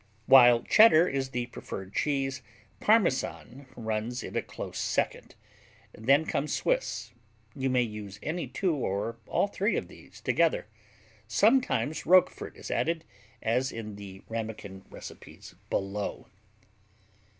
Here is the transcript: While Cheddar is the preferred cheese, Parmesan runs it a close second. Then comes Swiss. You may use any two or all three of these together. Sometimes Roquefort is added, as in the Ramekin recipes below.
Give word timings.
While 0.25 0.63
Cheddar 0.63 1.07
is 1.09 1.29
the 1.29 1.45
preferred 1.45 1.93
cheese, 1.93 2.41
Parmesan 2.79 3.67
runs 3.75 4.23
it 4.23 4.35
a 4.35 4.41
close 4.41 4.79
second. 4.79 5.35
Then 5.93 6.25
comes 6.25 6.53
Swiss. 6.55 7.11
You 7.55 7.69
may 7.69 7.83
use 7.83 8.17
any 8.23 8.47
two 8.47 8.73
or 8.73 9.17
all 9.27 9.45
three 9.47 9.75
of 9.77 9.89
these 9.89 10.19
together. 10.19 10.65
Sometimes 11.27 12.07
Roquefort 12.07 12.57
is 12.57 12.71
added, 12.71 13.03
as 13.43 13.71
in 13.71 13.95
the 13.95 14.23
Ramekin 14.27 14.85
recipes 14.89 15.53
below. 15.69 16.25